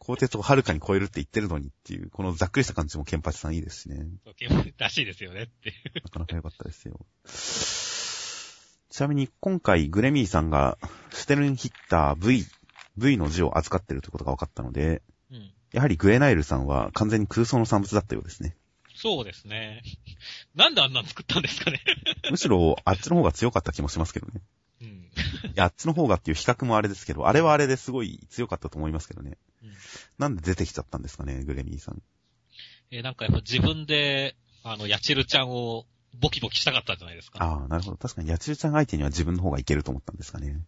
[0.04, 4.08] 鋼鉄をはるかに超えるって言ってるのにっていう、このざっくりした感じもケンパチさんいいですしね。
[4.26, 5.76] そう剣らしいですよねっていう。
[6.04, 7.00] なかなか良かったですよ。
[8.90, 10.80] ちなみに今回グレミーさんが
[11.12, 12.46] ステルンヒッター V、
[12.98, 15.52] V の字を扱ってるということが分かったので、うん。
[15.72, 18.58] やはりグレナイルさんは完全に空想の産物だったようですね。
[18.96, 19.84] そうですね。
[20.56, 21.80] なんであんなん作ったんですかね。
[22.32, 24.42] むしろあっちの方が強かった気もしますけどね。
[24.82, 24.88] うん。
[24.88, 25.12] い
[25.54, 29.38] や、あっちの方がっていう比較もあれですけど、あれはあれですごい強かったと思いますけどね。
[29.64, 29.70] うん
[30.18, 32.02] なんで出てきちゃったんですかね、グレミーさん。
[32.92, 35.86] えーなんかやっぱ自分で、あの、ヤチルちゃんを
[36.20, 37.44] ボキボキしたかったんじゃないですか。
[37.44, 37.98] ああ、なるほど。
[37.98, 40.48] 確かに、やちるちゃん相手には自分の方がいけると思ったんですかね。
[40.48, 40.62] うん。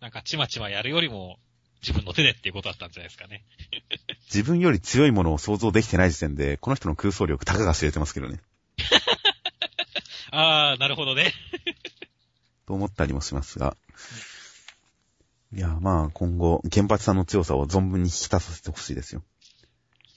[0.00, 1.38] なんか、ちまちまやるよりも、
[1.80, 3.44] 自分の手でっていうことだったんじゃないですかね。
[4.26, 8.40] 自分より強いものを想像できてない時点で、この人の空想力、たかが知れてますけどね。
[10.30, 11.32] あー、なるほどね。
[12.66, 13.76] と思ったりもしますが。
[15.52, 19.22] いや、まあ、今後、原発さんの強さを存分に引き立たせてほしいですよ。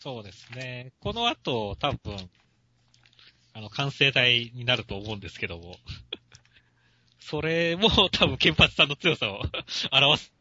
[0.02, 0.92] そうですね。
[1.00, 2.30] この後、多分、
[3.54, 5.78] あの、完成体になると思うんですけども。
[7.20, 9.42] それも多分、原発さんの強さを
[9.92, 10.34] 表す。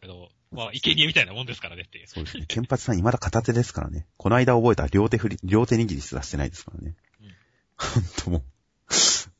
[0.00, 2.06] けど、まあ、生贄みたいなもんですからねっていう。
[2.06, 2.46] そうですね。
[2.48, 4.06] 原発さん未だ片手ですからね。
[4.16, 6.94] この間覚えた両手振り、両手握りすらしてないですからね。
[7.20, 7.34] うん
[7.76, 8.42] ほんともう、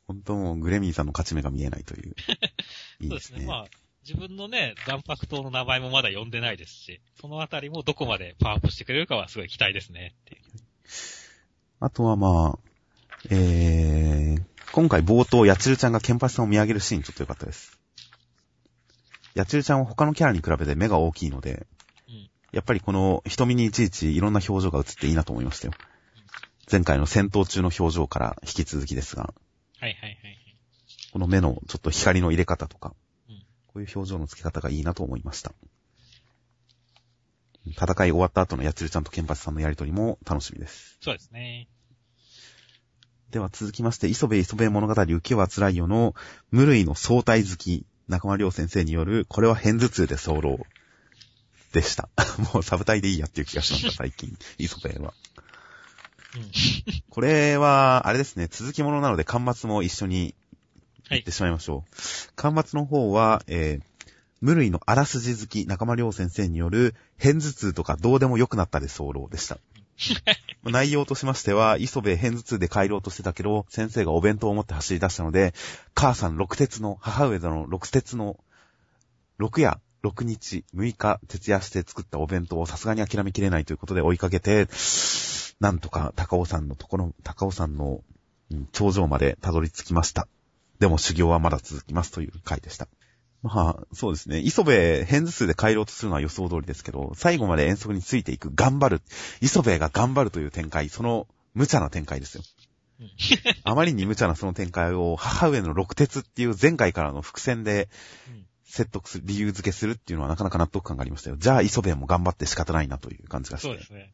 [0.06, 2.14] ほんともうグレミーさんの勝ち目が見えないという。
[3.00, 3.10] いいでね。
[3.10, 3.44] そうですすね。
[3.44, 3.66] まあ、
[4.11, 10.40] 自分のね、残白刀の名前もまだ呼んでないですし、そのあたりもどこまでパワーアップしてくれるかはすごい期待ですねっていう。
[11.79, 12.59] あとはまあ、
[13.31, 14.42] えー、
[14.73, 17.79] 今回冒頭、やちるちゃんがケンパチさんを見上げるシーンちょっと良かったです。
[19.35, 21.68] やちるちゃんは他のキャラに比べて目が大きいので、
[22.09, 22.31] うん。
[22.51, 25.75] やっぱりこの瞳にいちいちいろんな表情が映っていいなと思いましたよ。
[26.68, 29.31] 前回の戦闘中の表情から引き続きですが、は
[29.83, 30.38] いはいはいはい。
[31.12, 33.10] この目のちょっと光の入れ方とか、うん
[33.72, 35.52] こういう表情の付け方がいいなと思いました。
[37.66, 40.98] 戦い終わった後のやつるちゃんとケンパチさんのやりとりも楽しみです。
[41.00, 41.68] そうですね。
[43.30, 46.16] では続きまして、磯部磯部物語浮世は辛いよの
[46.50, 50.66] 無類の相対好き、中間良先生による、これは偏頭痛で候
[51.72, 52.09] でした。
[52.52, 54.37] もうサブタイでいいやっていう気がしました、 最近。
[54.59, 55.14] 磯部は。
[56.35, 56.50] うん。
[57.09, 60.35] これは、あれですね、続きものなので、端末も一緒にはい
[61.11, 61.31] 言って。
[61.31, 62.40] しまいましょう。
[62.40, 69.59] 端末の方は、えー、無類のあらすじ好き、中間良先生による、偏頭痛とかどうでもよくなったで候でした。
[70.64, 75.55] 内容としましては、磯部偏頭痛で帰ろうとしてたけど、先生がお弁当を持って走り出したので、
[75.94, 78.38] 母さん六鉄の、母上の六鉄の、
[79.37, 84.68] 六夜、六日、六日、徹夜して作ったお弁当をさすがに諦めきれないということで追いかけて、
[85.61, 88.03] なんとか高尾山のところ、高尾山の
[88.51, 90.27] うん頂上までたどり着きました。
[90.80, 92.88] でも修行はまだ続きますという回でした。
[93.42, 94.38] まあ、そうですね。
[94.40, 94.72] 磯部、
[95.06, 99.02] 偏頭痛で帰ろうとするのは予想通りですけど、最後まで遠足についていく、頑張る。
[99.40, 102.42] 磯部が頑張るという展開、その無茶な展開ですよ。
[103.00, 103.10] うん
[103.64, 107.88] あまりに無茶なその展開を、母上の六鉄っていう前回からの伏線で
[108.28, 111.36] うん説得する、理由付けするっていうのはなかなか納得感がありましたよ。
[111.38, 113.68] じゃあ、磯部も頑張って仕方ないなという感じがして。
[113.68, 114.12] そうですね。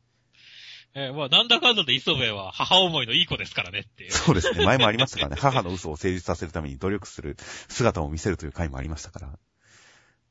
[0.99, 4.13] えーまあ、なんだかんだで磯部は母思いのいい子ですからねっていう。
[4.13, 4.65] そうですね。
[4.65, 5.37] 前もありましたからね。
[5.39, 7.37] 母の嘘を成立させるために努力する
[7.69, 9.39] 姿を見せるという回もありましたから。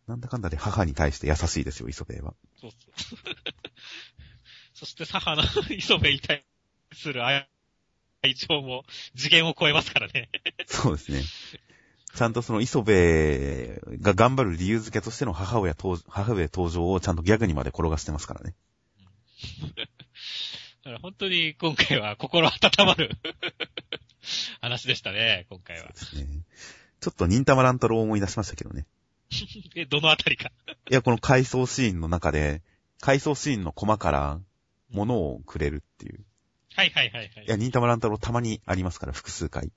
[0.07, 2.33] なんだかんだで母に対して優しいですよ、磯部は。
[2.59, 3.19] そうそう。
[4.73, 6.43] そして母の磯部に対
[6.93, 7.47] する愛
[8.23, 10.29] 愛情も次元を超えますからね。
[10.65, 11.21] そうですね。
[12.15, 18.55] ちゃんとその磯部が頑張る理由付けとしての母親登母上登場をちゃんとギャグにまで転がしてますからね。
[20.83, 22.53] だから本当に今回は心温
[22.85, 23.11] まる
[24.61, 25.87] 話でしたね、今回は。
[25.87, 26.27] ですね。
[26.99, 28.85] ちょっと忍たま乱太郎を思い出しましたけどね。
[29.75, 30.51] え、どのあたりか。
[30.89, 32.61] いや、この回想シーンの中で、
[32.99, 34.39] 回想シーンのコマから
[34.89, 36.25] 物をくれるっていう。
[36.75, 39.71] はいはいはいはいいや、忍たま乱太郎たまにありますから、複数回。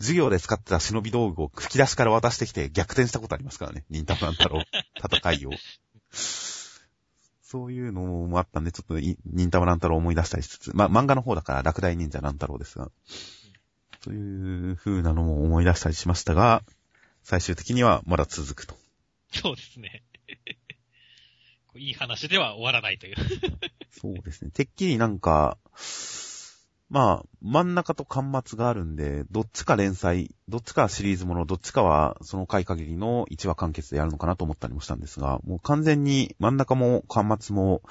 [0.00, 3.84] 授業で使ってた忍び道具を吹き出しから渡してきて逆転したことありますからね。
[3.90, 4.62] 忍たま乱太郎
[4.98, 5.50] 戦いを。
[7.54, 12.90] そういうのもあったんで、ちょっとい忍たま乱太郎を思い出したりしつつ、まあ、漫画の方だから落第忍者乱太郎ですが、
[14.02, 16.64] という風なのも思い出したりしましたが、
[17.22, 18.74] 最終的にはまだ続くと。
[19.32, 20.02] そうですね。
[21.78, 23.16] いい話では終わらないという。
[23.92, 24.50] そうですね。
[24.50, 25.56] てっきりなんか、
[26.94, 37.82] まあ、真ん中と端末があるんで、どっちか連載、どっちかはシリーズもの、どっちかはその回限りの1話完結でやるのかなと思ったりもしたんですが、もう完全に真ん中も端末も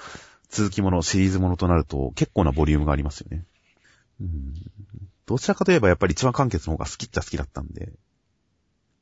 [0.48, 3.44] 続きもの、シリーズものとなると結構なボリュームがありますよね。
[4.22, 4.54] うん、
[5.26, 7.92] どちらかといえばやっぱり一話完結の方が好きっちゃ好きだったんで、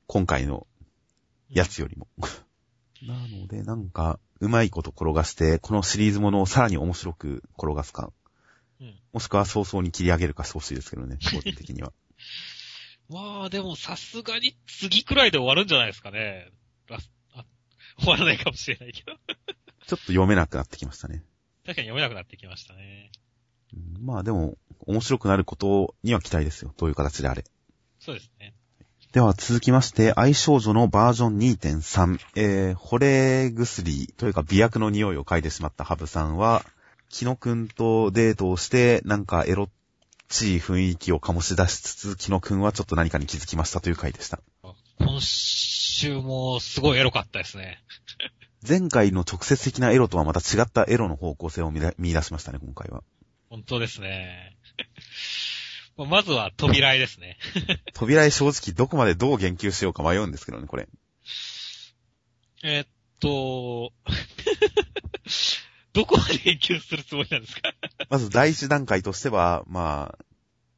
[0.08, 0.66] 今回の
[1.48, 2.08] やつよりも。
[3.06, 8.12] なので、なんか、うまいこと転がして、このシリーズものをさらに面白く転がすか、
[8.82, 9.00] うん。
[9.14, 11.94] もしくは早々に切り上げるかしてほしいですけどね、 個人的には。
[13.10, 16.50] まあ、でもさすがに次くらいで終わるんじゃないですかね。
[18.00, 19.14] 終わらないかもしれないけど。
[19.18, 21.24] ちょっと読めなくなってきましたね。
[21.66, 23.12] 確かに読めなくなってきましたね。
[23.74, 26.74] うんまあでも、面白くなることには期待ですよ。
[26.78, 27.46] どういう形であれ。
[28.00, 28.54] そうですね。
[29.14, 36.66] では続きまして、愛少女のバージョン2.3、えー、惚れ薬というか美薬の匂いを嗅いでしまったハブさんは、
[37.12, 39.70] キノくんとデートをして、なんかエロ
[40.30, 44.40] ちい雰囲気を醸し出しつつ、キノ君はちょっと何かに気づきましたという回でした。
[44.98, 47.84] 今週もすごいエロかったですね。
[48.68, 53.04] 前回の直接的なエロとはまた違ったエロの方向性を見出しましたね、今回は。
[53.50, 54.56] 本当ですね。
[55.98, 57.38] まずは扉絵ですね。
[57.94, 60.88] 扉絵正直どこまでどう言及しようか迷うんですけどね、これ。
[62.64, 62.88] えーっ
[63.20, 63.92] と、
[65.94, 67.74] どこまで言及するつもりなんですか？
[68.10, 70.26] まず第一段階としては、まあ、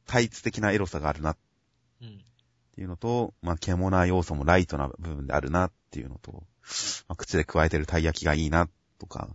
[0.06, 1.36] 対一的なエロさがあるなっ
[2.02, 2.24] うん。
[2.74, 6.40] ていうのと、まあ、獣要素もライトな部分であるなっていうのと、ま
[7.14, 9.28] あ、口で加えてるたい焼きがいいなとか、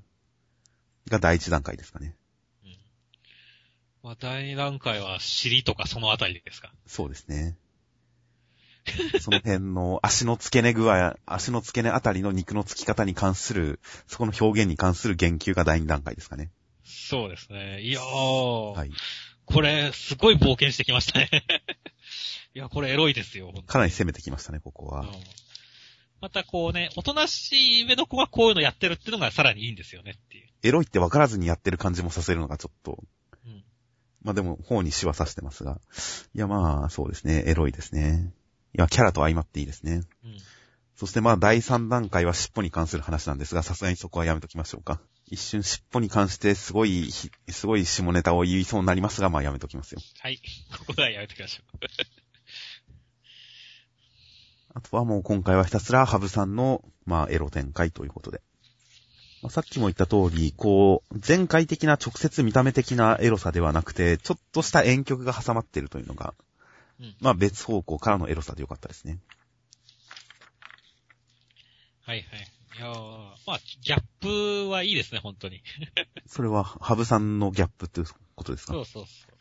[1.09, 2.15] が第一段階ですかね。
[2.65, 2.77] うん。
[4.03, 6.73] まあ、第二段階は尻とかそのあたりですか？
[6.85, 7.57] そうですね。
[9.19, 16.51] その辺の足の付け根具合、足の付け根あたりの肉の付き方に関する、そこの表現に関する言及が第二段階ですかね。
[16.83, 17.81] そうですね。
[17.81, 18.91] いやー、はい。
[19.45, 21.29] これ、すごい冒険してきましたね。
[22.53, 25.01] いや、これエロいですよ、かなり攻めてきましたね、ここは。
[25.01, 25.09] うん
[26.21, 30.49] またこうね、おとなしい目の子がこういうのやってるっていうのがさらにいいんですよねっていう。
[30.63, 33.03] エロいって分からずにやってる感じもさせるのがちょっと、
[33.45, 33.63] うん。
[34.21, 35.79] まあでも、方に死は刺してますが。
[36.35, 37.43] いや、まあ、そうですね。
[37.45, 38.33] エロいですね。
[38.75, 40.01] いや、キャラと相まっていいですね。
[40.23, 40.37] うん。
[40.95, 44.99] そしてまあ、第3段階は尻尾に関する話なんですが、さすがにそこはやめときましょうか。
[45.27, 50.01] 一瞬尻尾に関してすごいひ、すごい下ネタを言いそうになりますが、まあやめときますよ。
[50.19, 50.41] はい。
[50.77, 51.63] ここではやめてください。
[54.73, 58.41] あとはもう今回はひたすらハブさんの、まあ、エロ展開ということで。
[59.41, 66.33] まあ、さっきも言った通り、こう、前回的な直接見た目的なエロさではなくて、ちょっとした遠曲が挟まっているというのが、
[66.99, 69.19] うんまあ別方向からのエロさでよかったですね。
[72.01, 72.25] はいはい。
[72.77, 72.95] いやー
[73.45, 75.61] まあ、ギャップはいいですね、本当に。
[76.27, 78.73] それは、ハブさんのギャップっていうことですか？
[78.73, 79.37] そうそうそう。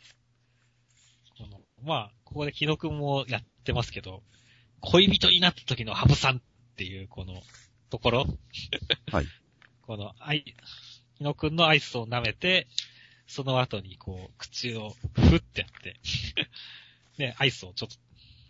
[1.37, 4.23] このまあ、ここで木野くんもやってますけど、
[4.81, 6.41] 恋人になった時のハブさんっ
[6.75, 7.41] ていう、この、
[7.89, 8.25] ところ。
[9.11, 9.25] はい。
[9.81, 10.55] この、アイ、
[11.17, 12.67] 木野くんのアイスを舐めて、
[13.27, 15.99] その後にこう、口をふってやって、
[17.19, 17.97] で、アイスをちょっと、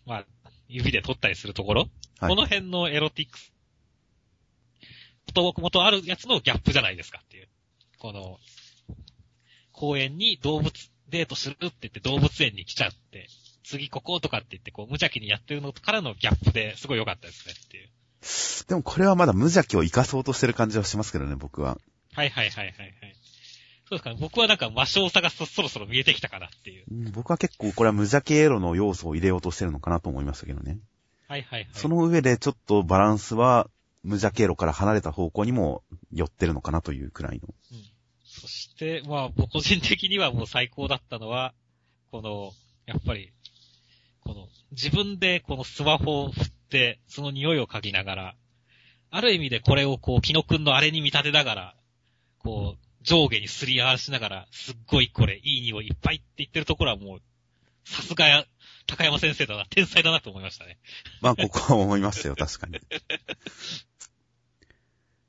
[0.05, 0.25] まあ、
[0.69, 1.81] 指で取ったりするところ。
[1.81, 1.89] はい
[2.29, 3.53] この辺のエロティックス、
[5.33, 7.47] 元々あるやつのギャップじゃないですかっていう。
[7.97, 8.39] この、
[9.71, 10.73] 公園に動物
[11.07, 13.29] デートするって言って動物園に来ちゃって、
[13.63, 17.89] 次こことかって言ってこう無邪気にやってるのからのギャップですごい良かったですねっていう。
[18.67, 21.77] でもこれはまだ無邪気を生かそうとしてる感じはしますけどね、僕は。
[22.13, 23.15] はいはいはいはいはい。
[23.89, 24.17] そうですかね。
[24.19, 26.85] 僕はなんか魔性さがそそろそろ見えてきたかなっていう。
[26.91, 30.77] うん僕は結構これは無邪気エロの要素を入れようとしてるのかなと思いましたけどね。
[31.27, 31.69] はいはいはい。
[31.73, 33.67] その上でちょっとバランスは
[34.03, 37.47] 無邪気エロから離れた方向にも寄ってるのかなというくらいの。
[37.71, 37.83] うん。
[38.23, 41.53] そして、まあ、僕個人的にはもう最高だったのは、
[42.11, 42.51] この、
[42.85, 43.33] やっぱり、
[44.21, 48.35] この、自分でこのスマホを振って、その匂いを嗅ぎながら、
[49.09, 51.75] ある意味でこれをこう、木野くんのあれに見立てながら、
[52.37, 57.21] こう、上下にすり合わしながら、すっごいこれ、いい匂いいっぱいって言ってるところはもう、
[57.85, 58.45] さすがや、
[58.87, 60.77] 高山先生だな、天才だなと思いましたね。
[61.21, 62.79] まあ、ここは思いましたよ、確かに。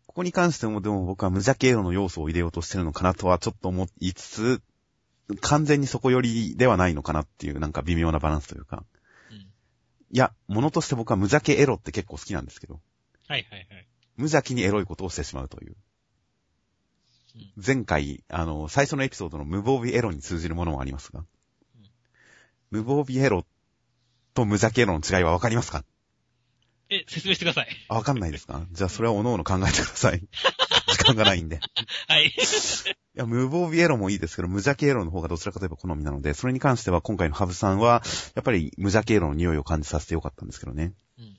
[0.07, 4.63] ここに関しても、でも僕は無邪気エロの要素を入れようとしてるのかなとはちょっと思いつつ、
[5.41, 8.85] 完全にそこ寄りではないのかなっていう、なんか微妙なバランスというか。
[9.31, 9.37] うん。
[9.37, 9.45] い
[10.11, 12.81] や、ものとして僕は無邪気エロって結構好きなんですけど、
[13.29, 13.89] はいはいはい。
[14.17, 15.77] 無邪気にエロいことをしてしまうという。
[17.35, 21.25] うん前回、あの、最初のエピソードの無防備エロに通じるものもありますが、
[22.71, 23.45] 無防備エロ
[24.35, 25.85] と無邪気エロの違いはわかりますか？
[26.89, 27.69] え、説明してください。
[27.89, 28.67] あ、わかんないですか？
[28.73, 30.21] じゃあそれはおのおの考えてください。
[30.91, 31.57] 時間がないんで。
[31.57, 31.59] い
[32.13, 32.33] はい。
[33.15, 38.03] や、無防備エロもいいですけど、無邪気エロの方がどちらかといえば好みなので、それに関しては今回のハブさんは、
[38.35, 40.93] やっぱり無邪気エロの匂いを感じさせてよかったんですけどね。
[41.19, 41.39] うん。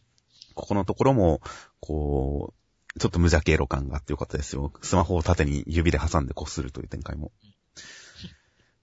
[0.53, 1.41] ここのところも、
[1.79, 2.60] こう、
[2.99, 4.73] ちょっと無邪気エロ感があってよかったですよ。
[4.81, 7.31] スマホを縦に指で挟んでこするという展開も。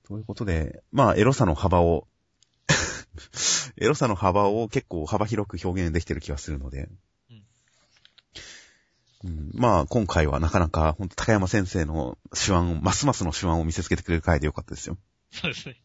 [0.06, 2.08] ということで、まあ、エロさの幅を、
[3.76, 6.88] エロさの幅を結構幅広く表現できてる気がするので、
[9.24, 14.96] うんまあ、今回はなかなか、本当高山先生の手腕を、ますますの手腕を見せつけてくれる回でよかったですよ。
[15.30, 15.76] そうですね。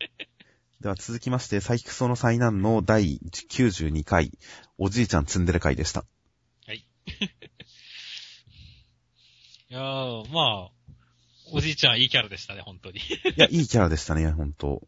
[0.82, 4.38] では続きまして、サイキクソの災難の第92回、
[4.78, 6.06] おじいちゃんツンデレ回でした。
[6.74, 6.86] い
[9.74, 10.72] やー、まあ、
[11.52, 13.00] おじいちゃんいいキャラでしたね、本当に。
[13.00, 13.02] い
[13.38, 14.82] や、いいキャラでしたね、本当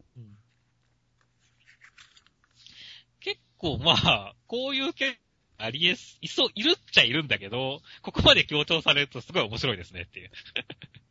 [3.20, 5.14] 結構まあ、こういうキャラ
[5.58, 10.30] ありえす、いそう、いるっちゃいるんだけど、ここまで強調されるとすごい面白いですねっていう。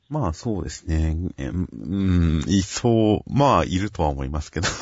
[0.08, 1.18] まあそうですね。
[1.38, 4.68] えうん、いそう、まあいるとは思いますけど。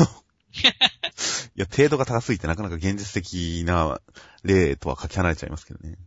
[1.56, 4.02] いや、程度が高すぎてなかなか現実的な
[4.44, 5.98] 例とはかけ離れちゃいますけどね。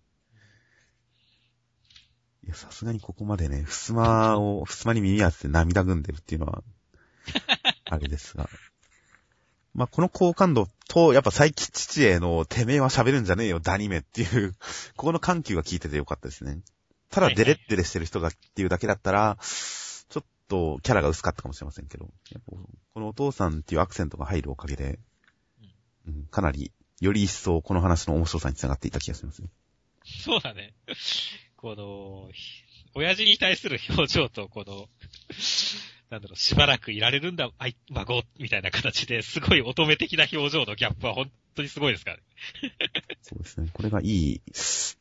[2.47, 6.63] いや、さすがにここまでね、ふすまを、ふすまに耳当てて涙ぐんでるっていうのは、
[7.91, 8.49] あれですが。
[9.75, 14.53] まあ、この好感度と、やっぱ最近父への、てめえは喋るんじゃねえよ、ダニメっていう、
[14.97, 16.61] ここの緩急が効いててよかったですね。
[17.11, 22.09] ただデレッデレしてる人がっていうだけだったら、ちょっとキャラが薄かったかもしれませんけど、
[22.47, 24.99] このお父さんっていうアクセントが入るおかげで、
[26.07, 29.49] うん、かなり、より一層この話の面白さにつながっていた気がしますね。
[30.05, 30.75] そうだね。
[31.67, 32.31] この、
[32.95, 34.89] 親父に対する表情と、この、
[36.11, 42.23] なんだろう、しばらくいられるんだ、あい、孫、みたいな形ですごい乙女的な表情のギャップは本当にすごいですからね。
[43.21, 43.69] そうですね。
[43.73, 44.41] これがいい、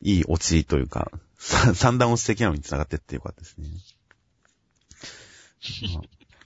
[0.02, 3.68] いいオチというか、三段落ち的なのにつながってってよかったですね。
[5.94, 6.02] まあ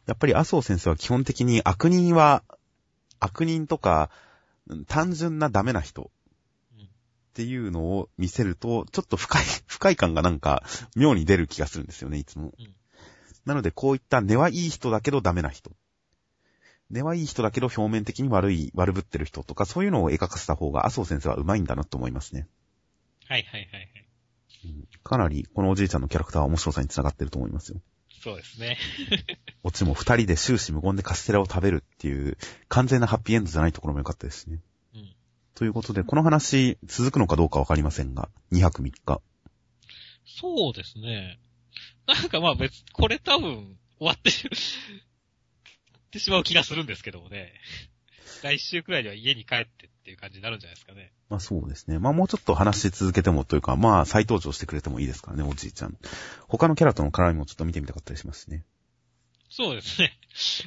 [0.06, 2.42] やっぱり麻生先生は基本的に悪人は、
[3.20, 4.11] 悪人とか、
[4.87, 6.11] 単純なダメな人
[7.30, 10.64] っていうのを見せると、ちょっと不快、 不快感がなんか
[10.96, 12.52] 妙に出る気がするんですよね、いつも。
[12.58, 12.74] うん
[13.46, 15.72] なのでこういった根はいい人だけどダメな人。
[16.90, 22.48] 根はいい人だけど表面的に悪い、悪ぶってる人とか、そういうのを描かせた方が麻生先生は上手いんだなと思いますね。
[23.26, 24.00] はいはいはいはい。
[25.02, 27.80] かなりこのおじいちゃんのキャラクターは面白さにつながってると思いますよ。
[28.22, 28.76] そうですね。
[29.62, 32.36] オチも二人で終始無言でカステラを食べるっていう
[32.68, 34.60] 完全なハッピーエンドじゃないところも良かったですしね。
[35.50, 35.54] うん。
[35.54, 39.20] ということで、この話続くのかどうかわかりませんが、2泊3日。
[40.26, 41.38] そうですね。
[42.06, 47.52] なんかまあ別、これ多分終わってし ってしまう気がするんですけどもね。
[48.42, 51.12] 来週くらいには家に帰ってっていう感じになるんじゃないですかね。
[51.28, 51.98] まあそうですね。
[51.98, 55.96] まあもうちょっと話し続けてもというか、まあ再登場してくれてもいいですからね、おじいちゃん。
[56.48, 58.64] 他のキャラとの絡みもちょっと見てみたかったりしますしね。
[59.50, 60.18] そうですね。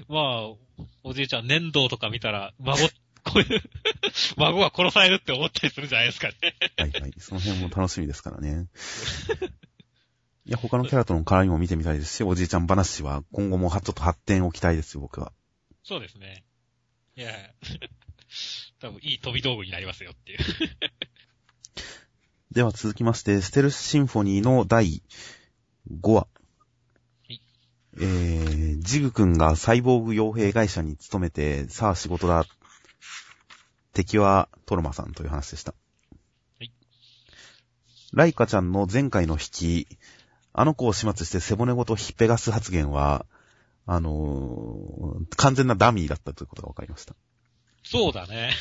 [0.09, 2.77] まあ、おじいちゃん、粘土とか見たら、孫、
[3.23, 3.61] こういう、
[4.37, 6.35] 孫が殺されるって思ったりするんじゃないですかね。
[6.77, 7.13] はいはい。
[7.17, 8.67] その辺も楽しみですからね。
[10.45, 15.31] いや、他のキャラとの絡みも見てみたいですし、おじいちゃん話は今後もはちょっと発展を期待ですよ、僕は。
[15.83, 16.43] そうですね。
[17.15, 17.31] いや、
[18.81, 20.39] 多分いい飛び道具になりますよっていう。
[22.51, 25.01] では続きまして、ステルスシンフォニーの第
[25.89, 26.27] 5話。
[27.29, 27.39] い
[27.95, 32.45] えー、ジグ君がサイボーグ傭兵会社に勤めて、さあ仕事だ。
[33.93, 35.73] 敵はトロマさんという話でした。
[36.59, 36.71] はい
[38.13, 39.87] ライカちゃんの前回の引き、
[40.53, 43.25] あの子を始末して背骨ごとヒッペガス発言は、
[43.87, 47.15] あのー完全なダミーだったということが分かりました。
[47.83, 48.51] そうだね。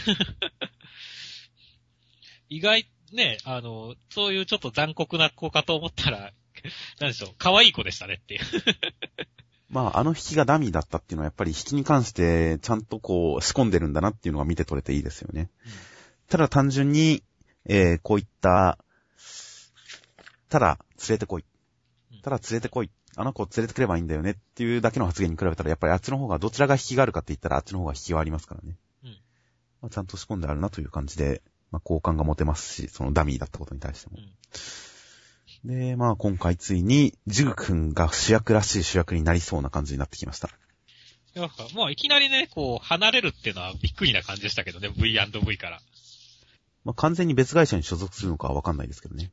[2.49, 6.33] 意外、ね、あの、そういうちょっと残酷な子かと思ったら、
[7.01, 8.41] なんでしょう、可愛い子でしたねっていう。
[9.73, 15.49] まあ、あの引きがダミーだったっていうのはやっぱり引きに関してちゃんとこう仕込んでるんだなっていうのが見て取れていいですよね。
[16.29, 17.25] ただ単純に、
[17.65, 18.77] えー、こういった、
[20.51, 21.45] ただ連れてこい
[22.13, 22.21] うん。
[22.21, 22.91] ただ連れてこい。
[23.17, 28.77] あの子を連れてくればいいんだよねっていうだけの発言に比べたらやっぱりあっちの方がどちらが引きがあるかって言ったらあっちの方が引きはありますからね。
[29.05, 29.11] うん
[29.81, 34.21] まあ、ちゃんと仕込んであるなという感じで、まあ、好感が持てますし、そのダミーだったことに対してもう。
[34.21, 34.33] ん。
[35.65, 40.51] で、まあ今回ついに、ジグ君が主役らしい主役になりそうな感じになってきました。
[41.35, 45.81] なんか、まあ、いきなりね、こう、離れるっていうのはびっくりな感じでしたけどね、V&V から。
[46.85, 49.31] まあ完全に別会社に所属するのかはわかんないですけどね。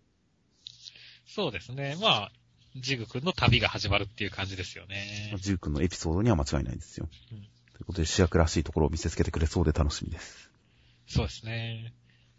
[1.27, 1.97] そうですね。
[1.99, 2.31] まあ、
[2.75, 5.39] ジグ君の旅が始まるっていう感じですよねまあ。
[5.39, 7.09] ジグ君のエピソードには間違いないですよ。
[7.31, 7.47] うん
[7.79, 10.49] ということで主役らしいところを見せつけてくれそうで楽しみです。
[11.07, 11.93] そうですね。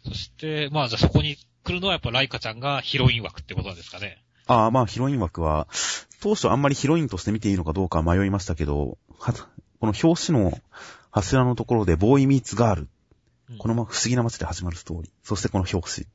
[0.05, 4.23] そして、まあ、じゃあそこに来るのはやっぱライカちゃんがヒロイン枠ってことなんですかね。
[4.47, 5.67] ああ、まあヒロイン枠は、
[6.21, 10.57] 当初あんまりヒロインとして見ていいのかどうか迷いましたけど、は、この表紙の
[11.11, 16.07] 柱のところでボーイミーツガール、うんこのま不思議な街で始まるストーリー、そしてこの表紙。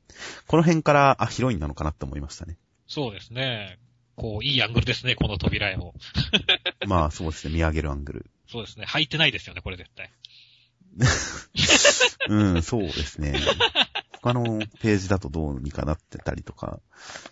[0.47, 2.57] この辺から、あ、ヒロインなのかなって思いましたね。
[2.87, 3.77] そうですね。
[4.15, 5.93] こう、いいアングルですね、この扉絵も。
[6.87, 8.31] まあそうですね、見上げるアングル。
[8.49, 8.87] そうですね。
[8.87, 10.11] 履いてないですよね、これ絶対。
[12.27, 13.35] うん、そうですね。
[14.21, 16.79] 他のページだとどうにかなってたりとか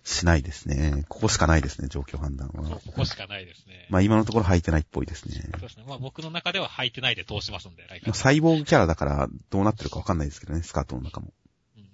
[0.04, 1.04] しないですね。
[1.10, 2.68] ここしかないですね、状況判断は。
[2.68, 3.88] そうここしかないですね。
[3.90, 5.36] まあ今のところ履いてないっぽいですね。
[5.52, 5.86] そうですね。
[5.88, 8.14] まあ僕の中では履いてないで通しますんで、ライカ。
[8.14, 11.34] サイボーグキャラだからどうなってるかわかんないですけどね、スカートの中も。
[11.78, 11.86] うん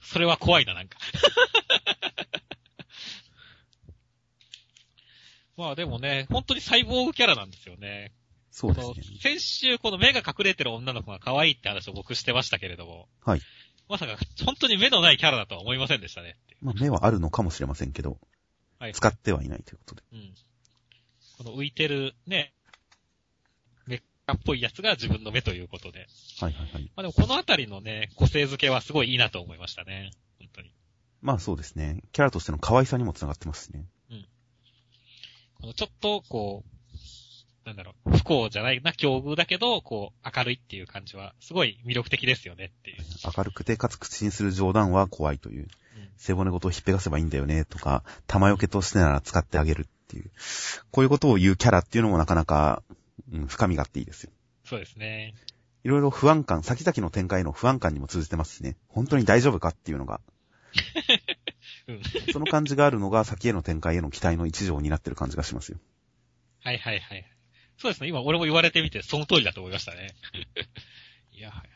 [0.00, 0.98] それは怖いな、なんか。
[5.56, 8.14] まあでもね、本当にサイボーグキャラなんですよね。
[8.50, 8.94] そうですね。
[9.20, 13.08] 先週この目が隠れてる女の子が可愛いって話を僕してましたけれども。
[13.24, 13.40] はい。
[13.88, 16.36] まさか本当に目のないキャラだとは思いませんでしたね。
[16.60, 18.18] まあ目はあるのかもしれませんけど、
[18.78, 18.92] はい。
[18.92, 20.02] 使ってはいないということで。
[20.12, 20.34] うん。
[21.38, 22.52] この浮いてるね、
[23.86, 26.06] メッカっぽいやつが自分の目ということで。
[26.40, 26.82] はいはいはい。
[26.96, 30.10] まあでもこのあたりのね、個性付けはすごいいいなと思いましたね。
[30.38, 30.72] 本当に。
[31.22, 32.02] まあそうですね。
[32.12, 33.86] キャラとしての可愛さにもつながってますしね。
[35.60, 36.77] このちょっと、こう、
[37.68, 42.96] なんだろう、不幸じゃないな、境遇だけど、こう、明るいっていう感じは、すごい魅力的ですよねっていう。
[43.36, 45.62] 明るくてかつ口にする冗談は怖いという。
[45.62, 45.68] うん
[46.18, 50.30] 背骨ごと引っぺがせばいいんだよね、とか、玉よけとしてなら使ってあげるっていう。
[50.90, 52.82] こういうことを言うキャラっていうのもなかなか、
[53.32, 54.32] うん、深みがあっていいですよ。
[54.64, 55.34] そうですね。
[55.84, 58.76] いろいろ不安感、先々の展開の不安感にも通じてますしね。
[58.88, 60.20] 本当に大丈夫かっていうのが。
[61.86, 62.02] うん。
[62.32, 65.78] その感じがあるのが先への展開への期待の一条になってる感じがしますよ。
[66.60, 67.24] はいはいはい。
[67.78, 68.08] そうですね。
[68.08, 70.14] 今俺も言われてみて、その通りだと思いましたね。
[71.32, 71.70] いやはや。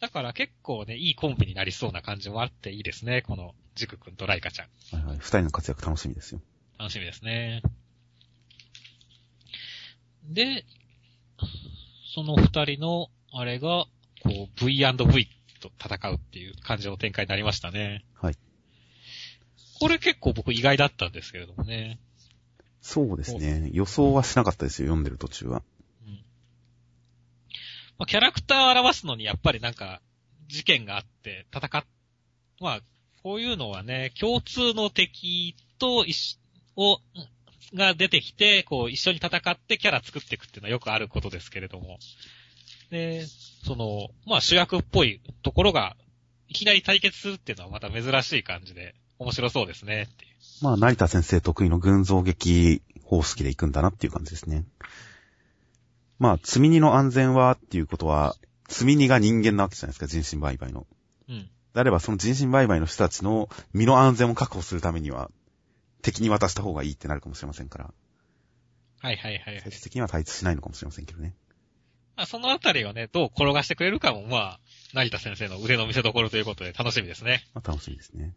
[0.00, 3.22] だから結構ね、いいコンビになりそうな感じもあっていいですね。
[3.22, 4.96] この、ジク君とライカちゃん。
[4.96, 5.18] はいはい。
[5.18, 6.42] 二人の活躍楽しみですよ。
[6.78, 7.62] 楽しみですね。
[10.24, 10.64] で、
[12.14, 13.86] その二人の、あれが、
[14.22, 15.28] こう、V&V
[15.60, 18.04] と戦うっていう感じの展開になりましたね。
[18.20, 18.36] はい。
[19.80, 21.98] これ結構僕意外だったんですけれどもね。
[22.86, 23.70] そうですね。
[23.72, 25.62] 予想はしなかったですよ、読んでる途中は。
[26.06, 26.12] うん。
[27.96, 30.02] まあ、キャラクターを表すのにやっぱりなんか、
[30.48, 31.84] 事件があって戦っ、
[32.60, 32.80] まあ、
[33.22, 36.38] こういうのはね、共通の敵と一緒、
[36.76, 37.00] を、
[37.72, 41.98] が出てきて、こう、一緒に戦ってキャラ作っていくっていうのはよくあることですけれども。
[42.90, 43.24] で、
[43.64, 45.96] その、まあ主役っぽいところが、
[46.48, 50.33] いきなり対決するっていうのはまた珍しい感じで、面白そうですね、っていう。
[50.62, 54.64] まあ、成田先生得意の群像劇方式で行くんだなっていう感じですね。
[56.18, 58.36] まあ、積み荷の安全はっていうことは、
[58.68, 60.86] 積み荷が人間なわけじゃないですか、人身売買の。
[61.28, 61.50] うん。
[61.74, 65.30] であれば、その人身売買の人たちの身の安全を確保するためには、
[66.02, 67.92] 敵に渡した方がいいってなるかもしれませんから、
[69.00, 69.60] はいはいはい。
[69.60, 71.34] 最終的には対立しないのかもしれませんけどね。
[72.16, 74.60] まあ、そのあたりをね、どう転がしてくれるかも、まあ、
[74.94, 77.46] 成田先生の腕の見せ所ということで楽しみですね。
[77.54, 78.34] まあ、楽しみですね。